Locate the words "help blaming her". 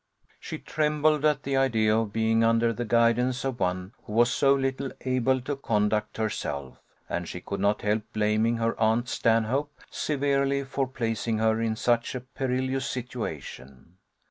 7.83-8.75